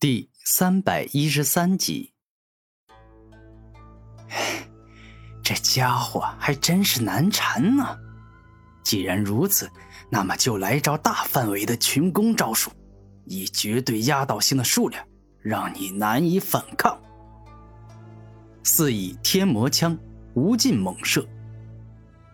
[0.00, 2.14] 第三百一十三集。
[5.42, 7.98] 这家伙还真是难缠呢。
[8.82, 9.70] 既然如此，
[10.08, 12.70] 那么就来招大范围的群攻招数，
[13.26, 15.06] 以绝对压倒性的数量，
[15.38, 16.98] 让你难以反抗。
[18.64, 19.94] 四以天魔枪，
[20.32, 21.28] 无尽猛射。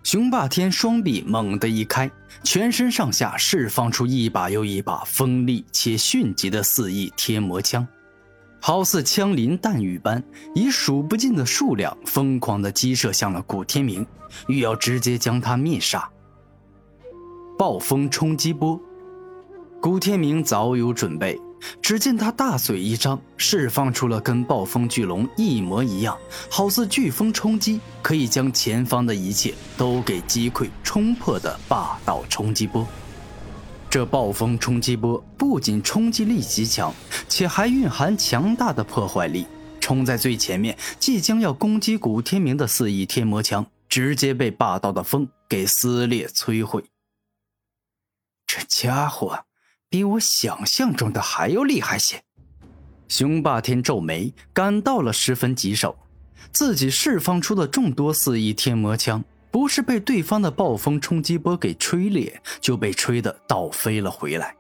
[0.07, 2.09] 雄霸天双臂猛地一开，
[2.45, 7.85] 全身上下释放出一把又一把锋利且迅疾的四翼天魔枪，
[8.61, 10.23] 好似枪林弹雨般，
[10.55, 14.07] 以数不尽的数量疯狂地击射向了古天明，
[14.47, 16.09] 欲要直接将他灭杀。
[17.59, 18.81] 暴风冲击波，
[19.83, 21.37] 古天明早有准备。
[21.81, 26.17] 只见他大嘴一张，释放出了跟暴风巨龙一模一样，
[26.51, 32.87] 好似飓风冲击，可以将前方的一切都给击溃、冲破的霸道冲击波。
[33.89, 36.93] 这暴风冲击波不仅冲击力极强，
[37.29, 39.47] 且还蕴含强大的破坏力。
[39.81, 46.85] 冲在最前面，即将要攻击古天明的四翼天魔枪，直接被霸道的风给撕裂摧毁。
[48.47, 49.46] 这家伙。
[49.89, 52.23] 比我想象中的还要厉害些。
[53.09, 55.97] 雄霸天皱眉，感到了十分棘手。
[56.53, 64.55] 自己释放出的众多四翼天魔枪，不是被对方的暴风冲击波给吹裂，就被吹得倒飞了回来。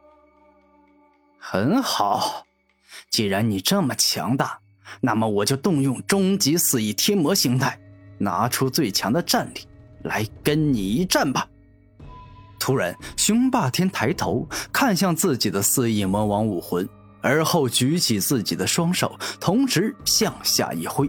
[1.39, 2.45] 很好，
[3.09, 4.59] 既然你这么强大，
[5.01, 7.79] 那么我就动用终极四翼天魔形态，
[8.19, 9.61] 拿出最强的战力
[10.03, 11.49] 来跟你一战吧。
[12.67, 16.89] 突然，雄霸天抬头看向自己的四翼魔王武魂，
[17.21, 21.09] 而后举起自己的双手，同时向下一挥，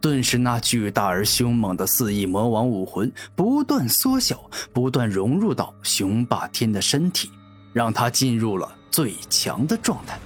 [0.00, 7.30] 顿时那巨大而凶猛的四翼魔王武魂不断缩小，不断融入到雄霸天的身体，
[7.74, 10.18] 让他进入了最强的状态。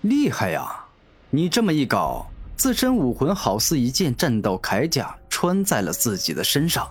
[0.00, 0.84] 厉害呀！
[1.30, 2.26] 你这么一搞，
[2.56, 6.84] 自身武魂好似一件战斗铠甲穿在了自己的身上。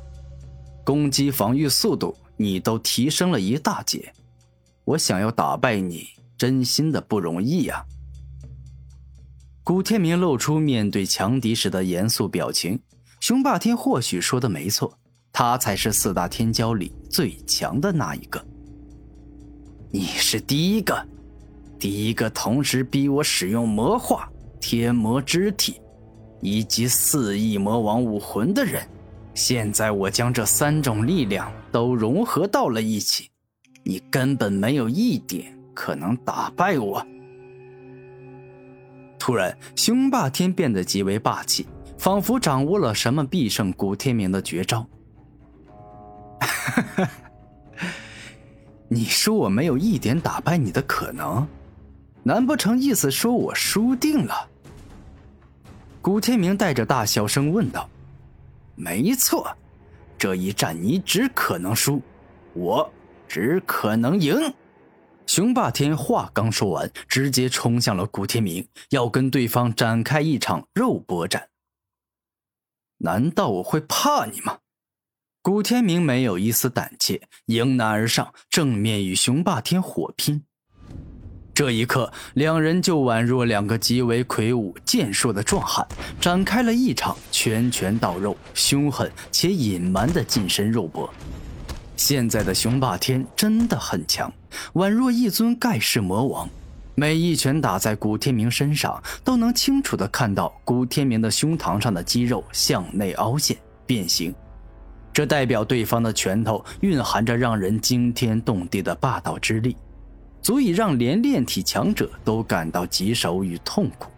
[0.84, 4.12] 攻击防御速度你都提升了一大截，
[4.84, 7.86] 我想要打败你，真心的不容易呀。
[9.64, 12.80] 古天明露出面对强敌时的严肃表情。
[13.20, 14.98] 雄霸天或许说的没错，
[15.32, 18.44] 他才是四大天骄里最强的那一个。
[19.92, 21.08] 你是第一个，
[21.78, 24.28] 第一个同时逼我使用魔化、
[24.60, 25.80] 天魔之体
[26.42, 28.82] 以及四翼魔王武魂的人。
[29.36, 33.30] 现在我将这三种力量都融合到了一起，
[33.84, 37.06] 你根本没有一点可能打败我。
[39.18, 41.68] 突然，雄霸天变得极为霸气，
[41.98, 44.86] 仿佛掌握了什么必胜古天明的绝招。
[48.90, 51.48] 你说我没有一点打败你的可能？
[52.24, 54.50] 难不成意思说我输定了？
[56.02, 57.90] 古天明带着大笑声问道。
[58.76, 59.56] 没错，
[60.22, 62.00] 这一战你只可能输，
[62.54, 62.94] 我
[63.28, 64.54] 只可能赢。
[65.26, 71.50] 熊霸天话刚说完，直接冲向了古天明，要跟对方展开一场肉搏战。
[72.98, 74.60] 难道我会怕你吗？
[75.42, 80.46] 古天明没有一丝胆怯，迎难而上，正面与熊霸天火拼。
[81.54, 85.86] 这一刻，两人就宛若两个极为魁梧健硕的壮汉，
[86.20, 91.14] 展开了一场拳拳到肉、凶狠且隐瞒的近身肉搏。
[91.98, 94.32] 现在的雄霸天真的很强，
[94.74, 96.50] 宛若一尊盖世魔王。
[96.96, 104.34] 每一拳打在古天明身上，都能清楚地看到古天明的胸膛上的肌肉向内凹陷变形，
[105.14, 109.76] 这代表对方的拳头蕴含着让人惊天动地的霸道之力。
[110.42, 114.10] 足以让连炼体强者都感到棘手与痛苦。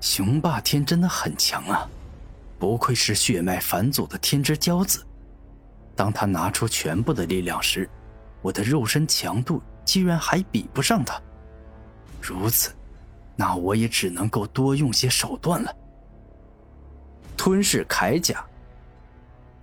[0.00, 1.88] 雄霸天真的很强啊，
[2.58, 5.04] 不愧是血脉返祖的天之骄子。
[5.94, 7.88] 当他拿出全部的力量时，
[8.42, 11.20] 我的肉身强度居然还比不上他。
[12.20, 12.74] 如此，
[13.34, 15.74] 那我也只能够多用些手段了。
[17.36, 18.44] 吞噬铠甲。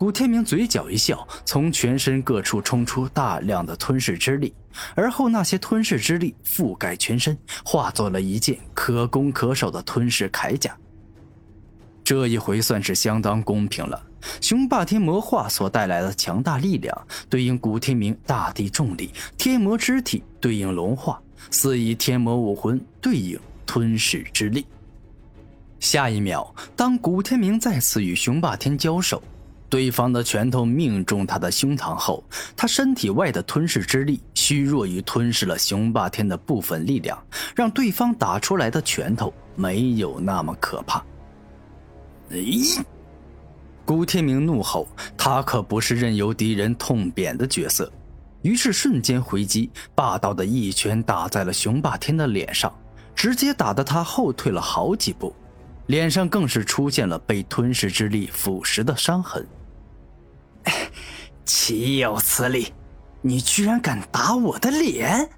[0.03, 4.53] 古天明嘴角一笑，从全身各处冲出大量的吞噬之力，
[4.95, 10.75] 而后那些吞噬之力覆盖全身，化作了一件可攻可守的吞噬铠甲。
[12.03, 14.05] 这一回算是相当公平了。
[14.41, 19.07] 雄霸天魔化所带来的强大力量，对应古天明大地重力；
[19.37, 21.17] 天魔之体对应龙化；
[21.49, 24.65] 四翼天魔武魂对应吞噬之力。
[25.79, 29.23] 下一秒，当古天明再次与雄霸天交手。
[29.73, 32.23] 对方的拳头命中他的胸膛后，
[32.55, 37.17] 他身体外的吞噬之力虚弱于吞噬了雄霸天的部分力量，
[37.55, 41.03] 让对方打出来的拳头没有那么可怕。
[42.29, 42.79] 咦！
[43.83, 44.87] 古天明怒吼，
[45.17, 47.91] 他可不是任由敌人痛扁的角色，
[48.43, 52.71] 于是瞬间回击，霸道的一拳打在了雄霸天的脸上，
[53.15, 55.33] 直接打得他后退了好几步，
[55.87, 59.43] 脸上更是出现了被吞噬之力腐蚀的伤痕。
[61.45, 62.73] 岂有此理！
[63.21, 65.29] 你居然敢打我的脸！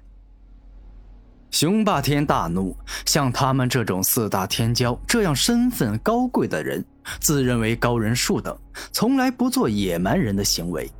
[1.50, 2.76] 雄霸天大怒，
[3.06, 6.84] 像他们这种四大天骄这样身份高贵的人，
[7.20, 8.56] 自认为高人数等，
[8.92, 10.90] 从来不做野蛮人的行为。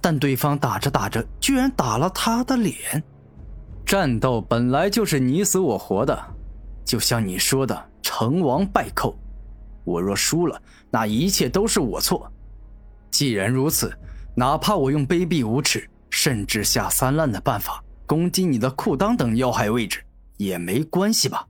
[0.00, 3.02] 但对方打着打着，居然打了他的脸。
[3.86, 6.18] 战斗本来就是你死我活的，
[6.84, 9.16] 就像你说的“成王败寇”。
[9.84, 10.60] 我若输了，
[10.90, 12.30] 那一切都是我错。
[13.10, 13.92] 既然如此，
[14.40, 15.86] 哪怕我用卑鄙无耻。
[16.08, 20.02] 甚至下三滥的办法攻击你的裤裆等要害位置
[20.38, 21.46] 也没关系吧？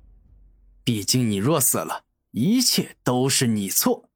[0.83, 2.03] 毕竟你若死了，
[2.33, 4.11] 一切都是你错。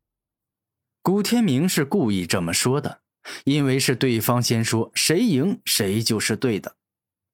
[1.02, 3.00] 古天明是故意这么说的，
[3.44, 6.74] 因为是对方先说，谁赢谁就是对的。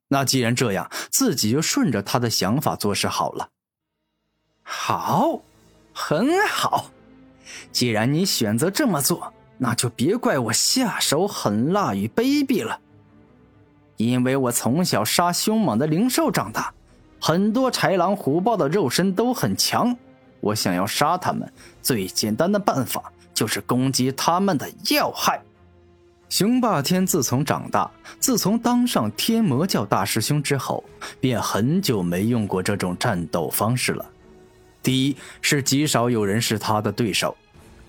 [0.08, 3.50] 那既然这样，自己就顺着他的想法做事好了。
[4.62, 5.42] 好，
[5.92, 6.90] 很好。
[7.72, 12.80] 既然你选择这么做，那就别怪我下手狠辣与卑鄙了。
[13.98, 16.72] 因为我从小杀凶猛的灵兽长大，
[17.20, 19.94] 很多豺狼虎豹的肉身都很强。
[20.40, 21.52] 我想要杀他们，
[21.82, 25.42] 最简单的办法就是攻击他们的要害。
[26.30, 30.82] 雄霸天自从长大，自从当上天魔教大师兄之后，
[31.20, 34.06] 便很久没用过这种战斗方式了。
[34.82, 37.36] 第一是极少有人是他的对手。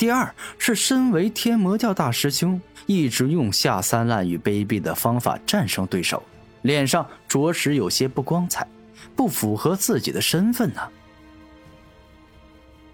[0.01, 6.23] 第二是，身为天魔教大师兄，一直用下三滥与卑鄙的方法战胜对手，
[6.63, 8.67] 脸上着实有些不光彩，
[9.15, 10.81] 不符合自己的身份呢。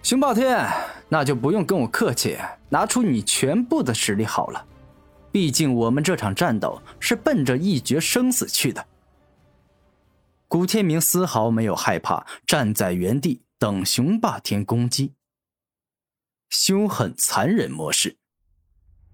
[0.04, 0.68] 熊霸天，
[1.08, 2.38] 那就不用跟我客气，
[2.68, 4.66] 拿出你全部的实力好了。
[5.32, 8.86] 毕竟我们这场战斗是奔着一决生死去的。
[10.50, 15.14] 古天明丝毫没有害怕，站在原地等熊霸天攻击。
[16.50, 18.18] 凶狠残忍模式。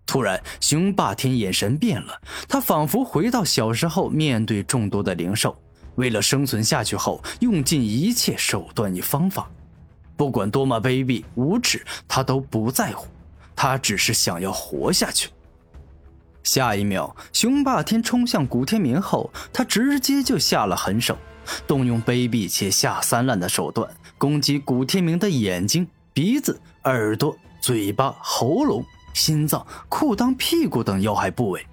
[0.06, 5.58] 突然，雄霸天眼神变了，他仿佛回到小时候面对众多的灵兽，
[5.96, 9.50] 为了生存下去后，用尽一切手段与方法，
[10.16, 13.08] 不管多么卑鄙无耻，他都不在乎，
[13.56, 15.30] 他只是想要活下去。
[16.44, 21.18] 下一秒，雄霸天冲向古天明后，他直接就下了狠手，
[21.66, 25.88] 动用卑鄙且下三滥的手段攻击古天明的眼睛。
[26.14, 31.66] 鼻子、耳朵、嘴巴、喉咙、心脏、裤裆、屁股等要害部位。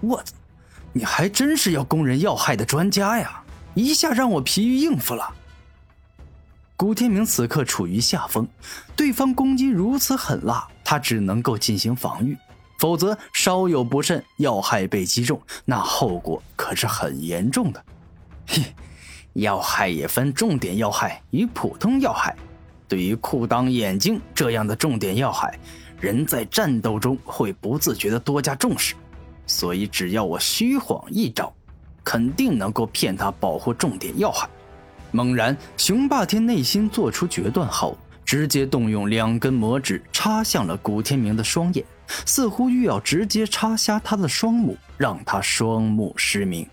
[0.00, 0.34] 我操，
[0.92, 3.42] 你还真是要攻人要害的专家呀！
[3.74, 5.34] 一下让我疲于应付了。
[6.76, 8.46] 古天明此刻处于下风，
[8.94, 12.36] 对方攻击如此狠辣，他只能够进行防御，
[12.78, 17.84] 否则稍有不慎，要害被击中，那后果可是很严重的。
[18.46, 18.74] 嘿，
[19.34, 22.36] 要害也分重点要害与普通要害。
[22.88, 25.58] 对于裤裆、眼睛这样的重点要害，
[26.00, 28.94] 人在战斗中会不自觉的多加重视，
[29.46, 31.52] 所以只要我虚晃一招，
[32.02, 34.48] 肯定能够骗他保护重点要害。
[35.10, 41.84] 猛然，雄霸天内心做出决断后，直接动用两根魔指插向了古天明的双眼，
[42.26, 46.66] 似乎欲要直接插瞎他的双目，让他双目失明。